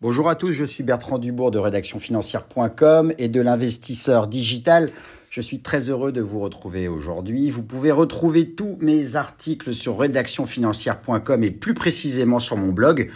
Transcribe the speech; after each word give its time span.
Bonjour 0.00 0.28
à 0.28 0.36
tous, 0.36 0.52
je 0.52 0.64
suis 0.64 0.84
Bertrand 0.84 1.18
Dubourg 1.18 1.50
de 1.50 1.58
rédactionfinancière.com 1.58 3.12
et 3.18 3.26
de 3.26 3.40
l'investisseur 3.40 4.28
digital. 4.28 4.92
Je 5.28 5.40
suis 5.40 5.58
très 5.58 5.90
heureux 5.90 6.12
de 6.12 6.20
vous 6.20 6.38
retrouver 6.38 6.86
aujourd'hui. 6.86 7.50
Vous 7.50 7.64
pouvez 7.64 7.90
retrouver 7.90 8.54
tous 8.54 8.78
mes 8.80 9.16
articles 9.16 9.74
sur 9.74 9.98
rédactionfinancière.com 9.98 11.42
et 11.42 11.50
plus 11.50 11.74
précisément 11.74 12.38
sur 12.38 12.56
mon 12.56 12.70
blog. 12.70 13.10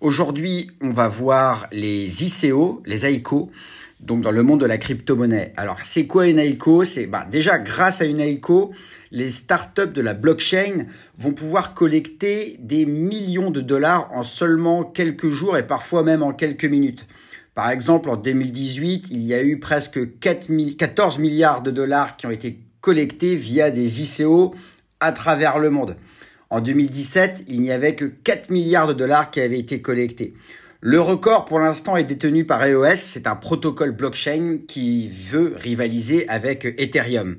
Aujourd'hui, 0.00 0.70
on 0.80 0.90
va 0.90 1.06
voir 1.06 1.66
les 1.70 2.24
ICO, 2.24 2.82
les 2.86 3.12
ICO, 3.12 3.50
donc 4.02 4.20
dans 4.20 4.32
le 4.32 4.42
monde 4.42 4.60
de 4.60 4.66
la 4.66 4.78
crypto-monnaie. 4.78 5.52
Alors, 5.56 5.78
c'est 5.84 6.06
quoi 6.06 6.26
une 6.26 6.38
ICO 6.38 6.82
bah, 7.08 7.26
déjà 7.30 7.58
grâce 7.58 8.00
à 8.00 8.04
une 8.04 8.20
ICO, 8.20 8.72
les 9.12 9.30
startups 9.30 9.92
de 9.92 10.00
la 10.00 10.14
blockchain 10.14 10.86
vont 11.16 11.32
pouvoir 11.32 11.74
collecter 11.74 12.56
des 12.58 12.84
millions 12.84 13.50
de 13.50 13.60
dollars 13.60 14.12
en 14.12 14.22
seulement 14.24 14.84
quelques 14.84 15.30
jours 15.30 15.56
et 15.56 15.66
parfois 15.66 16.02
même 16.02 16.22
en 16.22 16.32
quelques 16.32 16.64
minutes. 16.64 17.06
Par 17.54 17.70
exemple, 17.70 18.10
en 18.10 18.16
2018, 18.16 19.08
il 19.10 19.22
y 19.22 19.34
a 19.34 19.42
eu 19.42 19.60
presque 19.60 20.18
14 20.18 21.18
milliards 21.18 21.62
de 21.62 21.70
dollars 21.70 22.16
qui 22.16 22.26
ont 22.26 22.30
été 22.30 22.58
collectés 22.80 23.36
via 23.36 23.70
des 23.70 24.02
ICO 24.02 24.54
à 25.00 25.12
travers 25.12 25.58
le 25.58 25.70
monde. 25.70 25.96
En 26.50 26.60
2017, 26.60 27.44
il 27.48 27.60
n'y 27.60 27.70
avait 27.70 27.94
que 27.94 28.04
4 28.04 28.50
milliards 28.50 28.88
de 28.88 28.92
dollars 28.94 29.30
qui 29.30 29.40
avaient 29.40 29.58
été 29.58 29.80
collectés. 29.80 30.34
Le 30.84 31.00
record 31.00 31.44
pour 31.44 31.60
l'instant 31.60 31.96
est 31.96 32.02
détenu 32.02 32.44
par 32.44 32.66
EOS, 32.66 32.96
c'est 32.96 33.28
un 33.28 33.36
protocole 33.36 33.92
blockchain 33.92 34.58
qui 34.66 35.06
veut 35.06 35.54
rivaliser 35.56 36.28
avec 36.28 36.64
Ethereum 36.64 37.36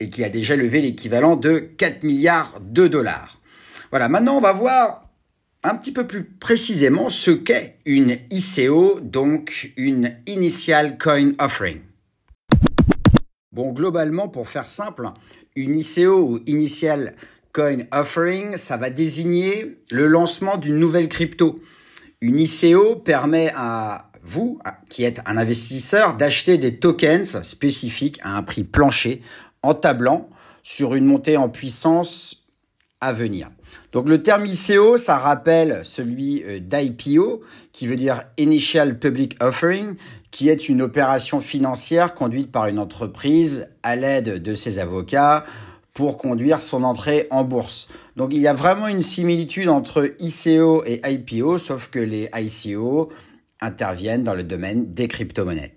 et 0.00 0.10
qui 0.10 0.24
a 0.24 0.28
déjà 0.28 0.56
levé 0.56 0.80
l'équivalent 0.80 1.36
de 1.36 1.60
4 1.60 2.02
milliards 2.02 2.58
de 2.60 2.88
dollars. 2.88 3.40
Voilà, 3.90 4.08
maintenant 4.08 4.36
on 4.36 4.40
va 4.40 4.52
voir 4.52 5.08
un 5.62 5.76
petit 5.76 5.92
peu 5.92 6.08
plus 6.08 6.24
précisément 6.24 7.08
ce 7.08 7.30
qu'est 7.30 7.78
une 7.86 8.18
ICO, 8.32 8.98
donc 8.98 9.72
une 9.76 10.16
Initial 10.26 10.98
Coin 10.98 11.34
Offering. 11.38 11.82
Bon, 13.52 13.72
globalement, 13.72 14.26
pour 14.26 14.48
faire 14.48 14.68
simple, 14.68 15.08
une 15.54 15.76
ICO 15.76 16.18
ou 16.18 16.40
Initial 16.46 17.14
Coin 17.52 17.84
Offering, 17.92 18.56
ça 18.56 18.76
va 18.76 18.90
désigner 18.90 19.78
le 19.92 20.08
lancement 20.08 20.56
d'une 20.56 20.78
nouvelle 20.78 21.08
crypto. 21.08 21.60
Une 22.22 22.38
ICO 22.38 22.94
permet 22.94 23.52
à 23.56 24.08
vous, 24.22 24.60
qui 24.88 25.02
êtes 25.02 25.20
un 25.26 25.36
investisseur, 25.36 26.14
d'acheter 26.14 26.56
des 26.56 26.78
tokens 26.78 27.42
spécifiques 27.42 28.20
à 28.22 28.36
un 28.36 28.44
prix 28.44 28.62
plancher 28.62 29.22
en 29.64 29.74
tablant 29.74 30.30
sur 30.62 30.94
une 30.94 31.04
montée 31.04 31.36
en 31.36 31.48
puissance 31.48 32.44
à 33.00 33.12
venir. 33.12 33.50
Donc 33.90 34.08
le 34.08 34.22
terme 34.22 34.46
ICO, 34.46 34.98
ça 34.98 35.18
rappelle 35.18 35.80
celui 35.82 36.44
euh, 36.44 36.60
d'IPO, 36.60 37.42
qui 37.72 37.88
veut 37.88 37.96
dire 37.96 38.22
Initial 38.38 39.00
Public 39.00 39.36
Offering, 39.42 39.96
qui 40.30 40.48
est 40.48 40.68
une 40.68 40.80
opération 40.80 41.40
financière 41.40 42.14
conduite 42.14 42.52
par 42.52 42.68
une 42.68 42.78
entreprise 42.78 43.68
à 43.82 43.96
l'aide 43.96 44.40
de 44.40 44.54
ses 44.54 44.78
avocats 44.78 45.44
pour 45.94 46.16
conduire 46.16 46.60
son 46.60 46.84
entrée 46.84 47.26
en 47.30 47.44
bourse. 47.44 47.88
Donc 48.16 48.32
il 48.32 48.40
y 48.40 48.48
a 48.48 48.54
vraiment 48.54 48.88
une 48.88 49.02
similitude 49.02 49.68
entre 49.68 50.14
ICO 50.18 50.84
et 50.86 51.00
IPO, 51.04 51.58
sauf 51.58 51.88
que 51.88 51.98
les 51.98 52.28
ICO 52.34 53.10
interviennent 53.60 54.24
dans 54.24 54.34
le 54.34 54.42
domaine 54.42 54.92
des 54.92 55.08
crypto-monnaies. 55.08 55.76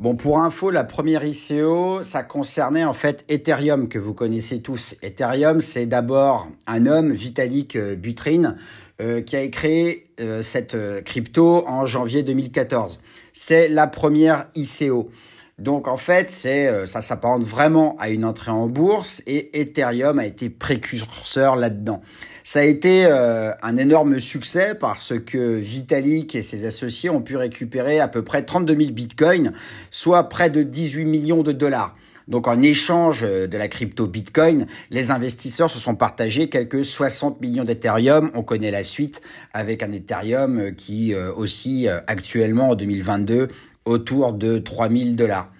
Bon, 0.00 0.16
pour 0.16 0.40
info, 0.40 0.70
la 0.70 0.82
première 0.82 1.24
ICO, 1.24 2.02
ça 2.02 2.24
concernait 2.24 2.84
en 2.84 2.94
fait 2.94 3.24
Ethereum, 3.28 3.88
que 3.88 3.98
vous 3.98 4.12
connaissez 4.12 4.60
tous. 4.60 4.96
Ethereum, 5.02 5.60
c'est 5.60 5.86
d'abord 5.86 6.48
un 6.66 6.86
homme, 6.86 7.12
Vitalik 7.12 7.76
euh, 7.76 7.94
Buterin, 7.94 8.56
euh, 9.00 9.20
qui 9.22 9.36
a 9.36 9.46
créé 9.46 10.10
euh, 10.20 10.42
cette 10.42 10.76
crypto 11.04 11.64
en 11.68 11.86
janvier 11.86 12.24
2014. 12.24 13.00
C'est 13.32 13.68
la 13.68 13.86
première 13.86 14.48
ICO. 14.56 15.10
Donc 15.58 15.86
en 15.86 15.96
fait, 15.96 16.30
c'est 16.30 16.66
euh, 16.66 16.84
ça 16.84 17.00
s'apparente 17.00 17.44
vraiment 17.44 17.94
à 18.00 18.08
une 18.08 18.24
entrée 18.24 18.50
en 18.50 18.66
bourse 18.66 19.22
et 19.26 19.60
Ethereum 19.60 20.18
a 20.18 20.26
été 20.26 20.50
précurseur 20.50 21.54
là-dedans. 21.54 22.02
Ça 22.42 22.58
a 22.60 22.64
été 22.64 23.06
euh, 23.06 23.52
un 23.62 23.76
énorme 23.76 24.18
succès 24.18 24.74
parce 24.74 25.12
que 25.24 25.56
Vitalik 25.56 26.34
et 26.34 26.42
ses 26.42 26.64
associés 26.64 27.08
ont 27.08 27.22
pu 27.22 27.36
récupérer 27.36 28.00
à 28.00 28.08
peu 28.08 28.22
près 28.22 28.44
32 28.44 28.76
000 28.76 28.92
bitcoins, 28.92 29.52
soit 29.92 30.28
près 30.28 30.50
de 30.50 30.64
18 30.64 31.04
millions 31.04 31.44
de 31.44 31.52
dollars. 31.52 31.94
Donc 32.26 32.48
en 32.48 32.60
échange 32.60 33.22
euh, 33.22 33.46
de 33.46 33.56
la 33.56 33.68
crypto 33.68 34.08
Bitcoin, 34.08 34.66
les 34.90 35.12
investisseurs 35.12 35.70
se 35.70 35.78
sont 35.78 35.94
partagés 35.94 36.48
quelques 36.48 36.84
60 36.84 37.40
millions 37.40 37.64
d'Ethereum. 37.64 38.32
On 38.34 38.42
connaît 38.42 38.72
la 38.72 38.82
suite 38.82 39.22
avec 39.52 39.84
un 39.84 39.92
Ethereum 39.92 40.74
qui 40.74 41.14
aussi 41.14 41.86
actuellement 42.08 42.70
en 42.70 42.74
2022 42.74 43.48
autour 43.84 44.32
de 44.32 44.58
3000 44.58 45.16
dollars. 45.16 45.50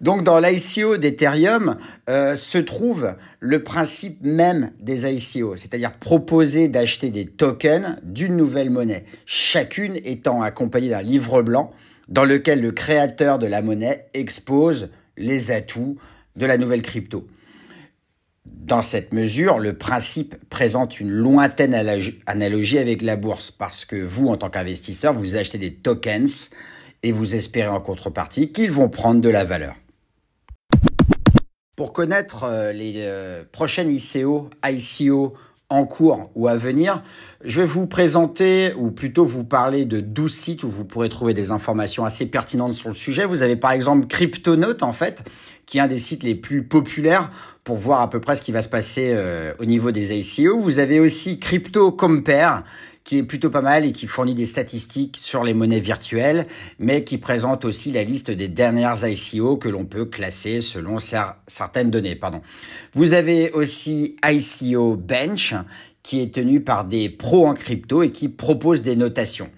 Donc 0.00 0.24
dans 0.24 0.38
l'ICO 0.38 0.98
d'Ethereum 0.98 1.76
euh, 2.10 2.36
se 2.36 2.58
trouve 2.58 3.14
le 3.40 3.62
principe 3.62 4.18
même 4.22 4.72
des 4.80 5.06
ICO, 5.06 5.56
c'est-à-dire 5.56 5.94
proposer 5.94 6.68
d'acheter 6.68 7.10
des 7.10 7.26
tokens 7.26 7.96
d'une 8.02 8.36
nouvelle 8.36 8.70
monnaie, 8.70 9.04
chacune 9.24 9.96
étant 10.04 10.42
accompagnée 10.42 10.90
d'un 10.90 11.02
livre 11.02 11.42
blanc 11.42 11.72
dans 12.08 12.24
lequel 12.24 12.60
le 12.60 12.72
créateur 12.72 13.38
de 13.38 13.46
la 13.46 13.62
monnaie 13.62 14.06
expose 14.14 14.90
les 15.16 15.50
atouts 15.50 15.96
de 16.36 16.46
la 16.46 16.58
nouvelle 16.58 16.82
crypto. 16.82 17.26
Dans 18.44 18.82
cette 18.82 19.12
mesure, 19.12 19.58
le 19.58 19.76
principe 19.76 20.36
présente 20.50 21.00
une 21.00 21.10
lointaine 21.10 21.74
analogie 22.26 22.78
avec 22.78 23.02
la 23.02 23.16
bourse 23.16 23.50
parce 23.50 23.84
que 23.84 23.96
vous, 23.96 24.28
en 24.28 24.36
tant 24.36 24.50
qu'investisseur, 24.50 25.14
vous 25.14 25.36
achetez 25.36 25.58
des 25.58 25.74
tokens 25.74 26.50
et 27.06 27.12
vous 27.12 27.36
espérez 27.36 27.68
en 27.68 27.80
contrepartie 27.80 28.50
qu'ils 28.50 28.72
vont 28.72 28.88
prendre 28.88 29.20
de 29.20 29.28
la 29.28 29.44
valeur. 29.44 29.76
Pour 31.76 31.92
connaître 31.92 32.42
euh, 32.42 32.72
les 32.72 32.94
euh, 32.96 33.44
prochaines 33.52 33.90
ICO, 33.90 34.50
ICO 34.64 35.34
en 35.68 35.84
cours 35.84 36.30
ou 36.34 36.48
à 36.48 36.56
venir, 36.56 37.04
je 37.44 37.60
vais 37.60 37.66
vous 37.66 37.86
présenter, 37.86 38.72
ou 38.76 38.90
plutôt 38.90 39.24
vous 39.24 39.44
parler 39.44 39.84
de 39.84 40.00
12 40.00 40.34
sites 40.34 40.64
où 40.64 40.68
vous 40.68 40.84
pourrez 40.84 41.08
trouver 41.08 41.32
des 41.32 41.52
informations 41.52 42.04
assez 42.04 42.26
pertinentes 42.26 42.74
sur 42.74 42.88
le 42.88 42.94
sujet. 42.96 43.24
Vous 43.24 43.42
avez 43.42 43.54
par 43.54 43.70
exemple 43.70 44.08
Cryptonote, 44.08 44.82
en 44.82 44.92
fait, 44.92 45.22
qui 45.64 45.78
est 45.78 45.80
un 45.80 45.86
des 45.86 46.00
sites 46.00 46.24
les 46.24 46.34
plus 46.34 46.64
populaires 46.64 47.30
pour 47.62 47.76
voir 47.76 48.00
à 48.00 48.10
peu 48.10 48.20
près 48.20 48.34
ce 48.34 48.42
qui 48.42 48.50
va 48.50 48.62
se 48.62 48.68
passer 48.68 49.12
euh, 49.14 49.52
au 49.60 49.64
niveau 49.64 49.92
des 49.92 50.12
ICO. 50.12 50.58
Vous 50.58 50.80
avez 50.80 50.98
aussi 50.98 51.38
Crypto 51.38 51.92
Compare, 51.92 52.64
qui 53.06 53.18
est 53.18 53.22
plutôt 53.22 53.50
pas 53.50 53.62
mal 53.62 53.86
et 53.86 53.92
qui 53.92 54.08
fournit 54.08 54.34
des 54.34 54.46
statistiques 54.46 55.16
sur 55.16 55.44
les 55.44 55.54
monnaies 55.54 55.80
virtuelles, 55.80 56.46
mais 56.80 57.04
qui 57.04 57.18
présente 57.18 57.64
aussi 57.64 57.92
la 57.92 58.02
liste 58.02 58.32
des 58.32 58.48
dernières 58.48 59.06
ICO 59.06 59.56
que 59.56 59.68
l'on 59.68 59.84
peut 59.84 60.06
classer 60.06 60.60
selon 60.60 60.98
certaines 60.98 61.90
données. 61.90 62.16
Pardon. 62.16 62.42
Vous 62.92 63.14
avez 63.14 63.52
aussi 63.52 64.16
ICO 64.28 64.96
Bench, 64.96 65.54
qui 66.02 66.20
est 66.20 66.34
tenu 66.34 66.60
par 66.60 66.84
des 66.84 67.08
pros 67.08 67.46
en 67.46 67.54
crypto 67.54 68.02
et 68.02 68.10
qui 68.10 68.28
propose 68.28 68.82
des 68.82 68.96
notations. 68.96 69.50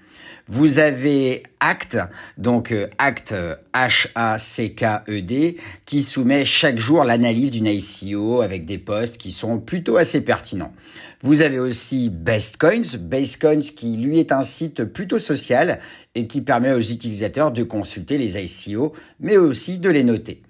Vous 0.51 0.79
avez 0.79 1.43
Act, 1.61 1.99
donc 2.39 2.73
euh, 2.73 2.87
Act 2.97 3.35
H-A-C-K-E-D, 3.75 5.57
qui 5.85 6.03
soumet 6.03 6.47
chaque 6.47 6.79
jour 6.79 7.05
l'analyse 7.05 7.51
d'une 7.51 7.67
ICO 7.67 8.41
avec 8.41 8.65
des 8.65 8.79
posts 8.79 9.19
qui 9.19 9.31
sont 9.31 9.59
plutôt 9.59 9.99
assez 9.99 10.23
pertinents. 10.23 10.73
Vous 11.21 11.43
avez 11.43 11.59
aussi 11.59 12.09
Bestcoins, 12.09 12.97
Bestcoins 12.99 13.61
qui 13.61 13.99
lui 13.99 14.19
est 14.19 14.33
un 14.33 14.41
site 14.41 14.85
plutôt 14.85 15.19
social 15.19 15.81
et 16.15 16.27
qui 16.27 16.41
permet 16.41 16.73
aux 16.73 16.81
utilisateurs 16.81 17.51
de 17.51 17.63
consulter 17.63 18.17
les 18.17 18.39
ICO, 18.39 18.95
mais 19.21 19.37
aussi 19.37 19.77
de 19.77 19.91
les 19.91 20.03
noter. 20.03 20.43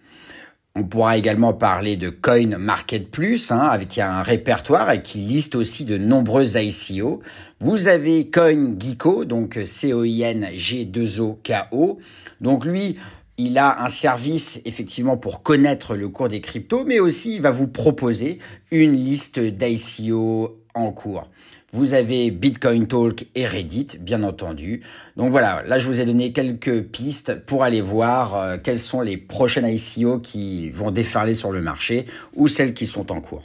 On 0.80 0.84
pourra 0.84 1.18
également 1.18 1.54
parler 1.54 1.96
de 1.96 2.08
Coin 2.08 2.56
Market 2.56 3.10
Plus, 3.10 3.50
hein, 3.50 3.58
avec 3.58 3.98
un 3.98 4.22
répertoire 4.22 4.92
et 4.92 5.02
qui 5.02 5.18
liste 5.18 5.56
aussi 5.56 5.84
de 5.84 5.98
nombreuses 5.98 6.54
ICO. 6.54 7.20
Vous 7.58 7.88
avez 7.88 8.30
Coin 8.30 8.76
Geeko, 8.78 9.24
donc 9.24 9.58
C-O-I-N-G-2-O-K-O. 9.64 11.98
Donc 12.40 12.64
lui, 12.64 12.94
il 13.38 13.58
a 13.58 13.82
un 13.82 13.88
service 13.88 14.60
effectivement 14.66 15.16
pour 15.16 15.42
connaître 15.42 15.96
le 15.96 16.08
cours 16.08 16.28
des 16.28 16.40
cryptos, 16.40 16.84
mais 16.84 17.00
aussi 17.00 17.34
il 17.34 17.42
va 17.42 17.50
vous 17.50 17.66
proposer 17.66 18.38
une 18.70 18.92
liste 18.92 19.40
d'ICO 19.40 20.60
en 20.74 20.92
cours. 20.92 21.28
Vous 21.72 21.92
avez 21.92 22.30
Bitcoin 22.30 22.86
Talk 22.86 23.26
et 23.34 23.46
Reddit, 23.46 23.98
bien 24.00 24.22
entendu. 24.22 24.80
Donc 25.18 25.30
voilà, 25.30 25.62
là 25.66 25.78
je 25.78 25.86
vous 25.86 26.00
ai 26.00 26.06
donné 26.06 26.32
quelques 26.32 26.82
pistes 26.82 27.44
pour 27.44 27.62
aller 27.62 27.82
voir 27.82 28.36
euh, 28.36 28.56
quelles 28.56 28.78
sont 28.78 29.02
les 29.02 29.18
prochaines 29.18 29.66
ICO 29.66 30.18
qui 30.18 30.70
vont 30.70 30.90
déferler 30.90 31.34
sur 31.34 31.52
le 31.52 31.60
marché 31.60 32.06
ou 32.34 32.48
celles 32.48 32.72
qui 32.72 32.86
sont 32.86 33.12
en 33.12 33.20
cours. 33.20 33.44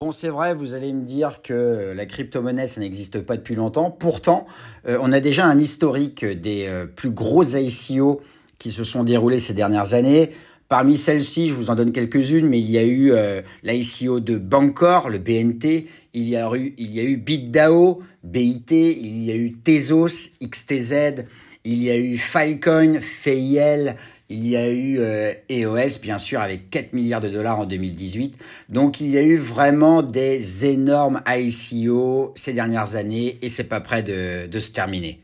Bon, 0.00 0.12
c'est 0.12 0.28
vrai, 0.28 0.54
vous 0.54 0.74
allez 0.74 0.92
me 0.92 1.02
dire 1.02 1.42
que 1.42 1.92
la 1.96 2.06
crypto-monnaie, 2.06 2.68
ça 2.68 2.80
n'existe 2.80 3.20
pas 3.20 3.36
depuis 3.36 3.56
longtemps. 3.56 3.90
Pourtant, 3.90 4.46
euh, 4.86 4.96
on 5.00 5.10
a 5.10 5.18
déjà 5.18 5.46
un 5.46 5.58
historique 5.58 6.24
des 6.24 6.66
euh, 6.68 6.86
plus 6.86 7.10
gros 7.10 7.42
ICO 7.42 8.20
qui 8.60 8.70
se 8.70 8.84
sont 8.84 9.02
déroulés 9.02 9.40
ces 9.40 9.54
dernières 9.54 9.94
années. 9.94 10.30
Parmi 10.76 10.98
celles-ci, 10.98 11.50
je 11.50 11.54
vous 11.54 11.70
en 11.70 11.76
donne 11.76 11.92
quelques-unes, 11.92 12.48
mais 12.48 12.58
il 12.58 12.68
y 12.68 12.78
a 12.78 12.82
eu 12.82 13.12
euh, 13.12 13.42
l'ICO 13.62 14.18
de 14.18 14.36
Bancor, 14.36 15.08
le 15.08 15.18
BNT, 15.18 15.86
il 16.14 16.28
y 16.28 16.34
a 16.34 16.50
eu, 16.52 17.16
BitDAO, 17.16 18.02
BIT, 18.24 18.72
il 18.72 19.22
y 19.22 19.30
a 19.30 19.36
eu 19.36 19.52
Tezos, 19.52 20.30
XTZ, 20.42 21.26
il 21.64 21.80
y 21.80 21.92
a 21.92 21.96
eu 21.96 22.18
Filecoin, 22.18 22.98
FIL, 23.00 23.94
il 24.28 24.48
y 24.48 24.56
a 24.56 24.68
eu 24.68 24.98
EOS, 25.48 25.98
e 25.98 26.02
bien 26.02 26.18
sûr, 26.18 26.40
avec 26.40 26.70
4 26.70 26.92
milliards 26.92 27.20
de 27.20 27.28
dollars 27.28 27.60
en 27.60 27.66
2018. 27.66 28.36
Donc, 28.68 29.00
il 29.00 29.10
y 29.10 29.16
a 29.16 29.22
eu 29.22 29.36
vraiment 29.36 30.02
des 30.02 30.66
énormes 30.66 31.22
ICO 31.28 32.32
ces 32.34 32.52
dernières 32.52 32.96
années 32.96 33.38
et 33.42 33.48
c'est 33.48 33.62
pas 33.62 33.80
de, 34.02 34.48
de 34.48 34.58
se 34.58 34.72
terminer. 34.72 35.20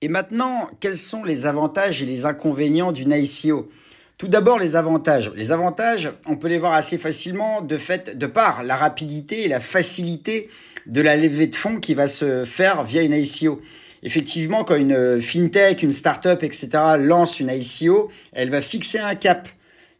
Et 0.00 0.06
maintenant, 0.06 0.70
quels 0.78 0.96
sont 0.96 1.24
les 1.24 1.46
avantages 1.46 2.04
et 2.04 2.06
les 2.06 2.24
inconvénients 2.24 2.92
d'une 2.92 3.10
ICO 3.10 3.68
Tout 4.16 4.28
d'abord, 4.28 4.60
les 4.60 4.76
avantages. 4.76 5.32
Les 5.34 5.50
avantages, 5.50 6.12
on 6.26 6.36
peut 6.36 6.46
les 6.46 6.60
voir 6.60 6.74
assez 6.74 6.98
facilement 6.98 7.62
de 7.62 7.76
fait, 7.76 8.16
de 8.16 8.26
par 8.26 8.62
la 8.62 8.76
rapidité 8.76 9.44
et 9.44 9.48
la 9.48 9.58
facilité 9.58 10.50
de 10.86 11.00
la 11.00 11.16
levée 11.16 11.48
de 11.48 11.56
fonds 11.56 11.80
qui 11.80 11.94
va 11.94 12.06
se 12.06 12.44
faire 12.44 12.84
via 12.84 13.02
une 13.02 13.12
ICO. 13.12 13.60
Effectivement, 14.04 14.62
quand 14.62 14.76
une 14.76 15.20
fintech, 15.20 15.82
une 15.82 15.90
startup, 15.90 16.44
etc. 16.44 16.68
lance 17.00 17.40
une 17.40 17.50
ICO, 17.50 18.08
elle 18.32 18.50
va 18.50 18.60
fixer 18.60 19.00
un 19.00 19.16
cap. 19.16 19.48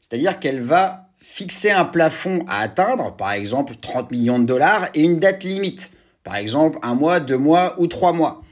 C'est-à-dire 0.00 0.38
qu'elle 0.38 0.62
va 0.62 1.08
fixer 1.18 1.72
un 1.72 1.84
plafond 1.84 2.44
à 2.46 2.60
atteindre, 2.60 3.16
par 3.16 3.32
exemple 3.32 3.74
30 3.74 4.12
millions 4.12 4.38
de 4.38 4.44
dollars, 4.44 4.90
et 4.94 5.02
une 5.02 5.18
date 5.18 5.42
limite. 5.42 5.90
Par 6.22 6.36
exemple, 6.36 6.78
un 6.82 6.94
mois, 6.94 7.18
deux 7.18 7.36
mois 7.36 7.74
ou 7.78 7.88
trois 7.88 8.12
mois. 8.12 8.42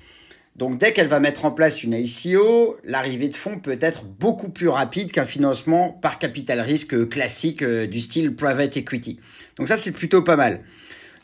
Donc 0.57 0.79
dès 0.79 0.95
qu'elle 0.95 1.09
va 1.09 1.21
mettre 1.21 1.45
en 1.45 1.51
place 1.51 1.83
une 1.83 1.93
ICO, 1.93 2.79
l'arrivée 2.83 3.29
de 3.29 3.37
fonds 3.37 3.59
peut 3.59 3.79
être 3.79 4.05
beaucoup 4.05 4.49
plus 4.49 4.69
rapide 4.69 5.13
qu'un 5.13 5.27
financement 5.27 5.91
par 5.91 6.19
capital 6.19 6.61
risque 6.61 7.09
classique 7.11 7.63
euh, 7.63 7.87
du 7.87 8.01
style 8.01 8.35
private 8.35 8.79
equity. 8.79 9.21
Donc 9.59 9.69
ça 9.69 9.77
c'est 9.77 9.93
plutôt 9.93 10.23
pas 10.23 10.37
mal. 10.37 10.63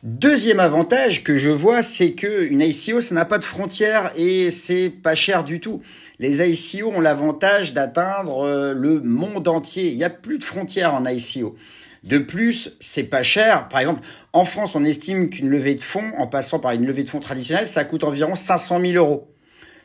Deuxième 0.03 0.61
avantage 0.61 1.23
que 1.23 1.37
je 1.37 1.49
vois, 1.49 1.83
c'est 1.83 2.13
que 2.13 2.45
une 2.45 2.61
ICO, 2.61 3.01
ça 3.01 3.15
n'a 3.15 3.25
pas 3.25 3.39
de 3.39 3.45
frontières 3.45 4.13
et 4.17 4.51
c'est 4.51 4.91
pas 4.91 5.15
cher 5.15 5.45
du 5.45 5.61
tout. 5.61 5.81
Les 6.19 6.43
ICO 6.43 6.89
ont 6.89 7.01
l'avantage 7.01 7.73
d'atteindre 7.73 8.45
euh, 8.45 8.75
le 8.75 9.01
monde 9.01 9.49
entier. 9.49 9.89
Il 9.89 9.97
n'y 9.97 10.05
a 10.05 10.11
plus 10.11 10.39
de 10.39 10.45
frontières 10.45 10.93
en 10.93 11.07
ICO. 11.07 11.57
De 12.05 12.19
plus, 12.19 12.77
c'est 12.81 13.05
pas 13.05 13.23
cher. 13.23 13.69
Par 13.69 13.81
exemple, 13.81 14.01
en 14.33 14.45
France, 14.45 14.75
on 14.75 14.85
estime 14.85 15.31
qu'une 15.31 15.49
levée 15.49 15.77
de 15.77 15.85
fonds, 15.85 16.13
en 16.19 16.27
passant 16.27 16.59
par 16.59 16.73
une 16.73 16.85
levée 16.85 17.05
de 17.05 17.11
fonds 17.11 17.21
traditionnelle, 17.21 17.67
ça 17.67 17.85
coûte 17.85 18.03
environ 18.03 18.35
500 18.35 18.81
000 18.81 18.93
euros. 18.95 19.29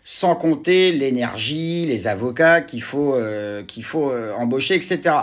Sans 0.03 0.35
compter 0.35 0.91
l'énergie, 0.91 1.85
les 1.85 2.07
avocats 2.07 2.61
qu'il 2.61 2.81
faut, 2.81 3.13
euh, 3.13 3.61
euh, 3.95 4.33
embaucher, 4.33 4.75
etc. 4.75 5.15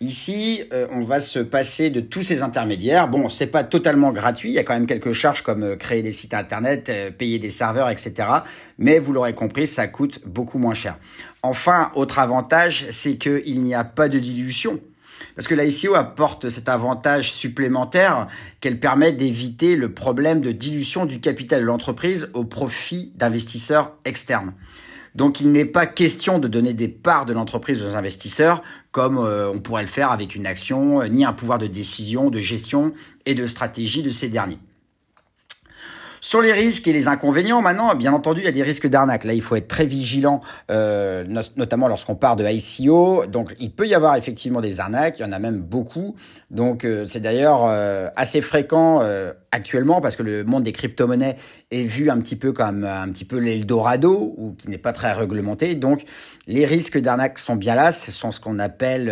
Ici, 0.00 0.62
euh, 0.72 0.86
on 0.92 1.02
va 1.02 1.18
se 1.20 1.40
passer 1.40 1.90
de 1.90 2.00
tous 2.00 2.22
ces 2.22 2.42
intermédiaires. 2.42 3.08
Bon, 3.08 3.28
c'est 3.28 3.48
pas 3.48 3.64
totalement 3.64 4.12
gratuit. 4.12 4.50
Il 4.50 4.54
y 4.54 4.58
a 4.58 4.62
quand 4.62 4.74
même 4.74 4.86
quelques 4.86 5.12
charges 5.12 5.42
comme 5.42 5.76
créer 5.76 6.00
des 6.00 6.12
sites 6.12 6.32
internet, 6.32 6.90
payer 7.18 7.38
des 7.38 7.50
serveurs, 7.50 7.90
etc. 7.90 8.14
Mais 8.78 8.98
vous 8.98 9.12
l'aurez 9.12 9.34
compris, 9.34 9.66
ça 9.66 9.88
coûte 9.88 10.20
beaucoup 10.24 10.58
moins 10.58 10.74
cher. 10.74 10.96
Enfin, 11.42 11.90
autre 11.96 12.20
avantage, 12.20 12.86
c'est 12.90 13.18
qu'il 13.18 13.60
n'y 13.60 13.74
a 13.74 13.84
pas 13.84 14.08
de 14.08 14.20
dilution. 14.20 14.80
Parce 15.38 15.46
que 15.46 15.54
l'ICO 15.54 15.94
apporte 15.94 16.50
cet 16.50 16.68
avantage 16.68 17.30
supplémentaire 17.30 18.26
qu'elle 18.60 18.80
permet 18.80 19.12
d'éviter 19.12 19.76
le 19.76 19.94
problème 19.94 20.40
de 20.40 20.50
dilution 20.50 21.06
du 21.06 21.20
capital 21.20 21.60
de 21.60 21.66
l'entreprise 21.66 22.28
au 22.34 22.42
profit 22.42 23.12
d'investisseurs 23.14 23.92
externes. 24.04 24.52
Donc 25.14 25.40
il 25.40 25.52
n'est 25.52 25.64
pas 25.64 25.86
question 25.86 26.40
de 26.40 26.48
donner 26.48 26.72
des 26.72 26.88
parts 26.88 27.24
de 27.24 27.32
l'entreprise 27.32 27.84
aux 27.84 27.94
investisseurs 27.94 28.62
comme 28.90 29.16
euh, 29.16 29.48
on 29.54 29.60
pourrait 29.60 29.82
le 29.82 29.88
faire 29.88 30.10
avec 30.10 30.34
une 30.34 30.44
action, 30.44 31.04
ni 31.06 31.24
un 31.24 31.32
pouvoir 31.32 31.58
de 31.58 31.68
décision, 31.68 32.30
de 32.30 32.40
gestion 32.40 32.92
et 33.24 33.36
de 33.36 33.46
stratégie 33.46 34.02
de 34.02 34.10
ces 34.10 34.28
derniers. 34.28 34.58
Sur 36.20 36.42
les 36.42 36.52
risques 36.52 36.88
et 36.88 36.92
les 36.92 37.08
inconvénients, 37.08 37.62
maintenant, 37.62 37.94
bien 37.94 38.12
entendu, 38.12 38.40
il 38.40 38.44
y 38.44 38.48
a 38.48 38.52
des 38.52 38.62
risques 38.62 38.86
d'arnaque. 38.86 39.24
Là, 39.24 39.32
il 39.32 39.42
faut 39.42 39.56
être 39.56 39.68
très 39.68 39.86
vigilant, 39.86 40.40
euh, 40.70 41.24
notamment 41.56 41.88
lorsqu'on 41.88 42.16
part 42.16 42.36
de 42.36 42.44
ICO. 42.44 43.26
Donc, 43.26 43.54
il 43.60 43.70
peut 43.70 43.86
y 43.86 43.94
avoir 43.94 44.16
effectivement 44.16 44.60
des 44.60 44.80
arnaques. 44.80 45.18
Il 45.18 45.22
y 45.22 45.24
en 45.24 45.32
a 45.32 45.38
même 45.38 45.60
beaucoup. 45.60 46.16
Donc, 46.50 46.84
euh, 46.84 47.04
c'est 47.06 47.20
d'ailleurs 47.20 47.64
euh, 47.66 48.08
assez 48.16 48.40
fréquent 48.40 49.02
actuellement 49.50 50.00
parce 50.00 50.16
que 50.16 50.22
le 50.22 50.44
monde 50.44 50.64
des 50.64 50.72
crypto-monnaies 50.72 51.36
est 51.70 51.84
vu 51.84 52.10
un 52.10 52.20
petit 52.20 52.36
peu 52.36 52.52
comme 52.52 52.84
un 52.84 53.08
petit 53.08 53.24
peu 53.24 53.38
l'Eldorado 53.38 54.34
ou 54.36 54.52
qui 54.52 54.68
n'est 54.68 54.78
pas 54.78 54.92
très 54.92 55.12
réglementé. 55.12 55.74
Donc, 55.74 56.04
les 56.46 56.64
risques 56.64 56.98
d'arnaque 56.98 57.38
sont 57.38 57.56
bien 57.56 57.74
là. 57.74 57.92
Ce 57.92 58.12
sont 58.12 58.32
ce 58.32 58.40
qu'on 58.40 58.58
appelle 58.58 59.06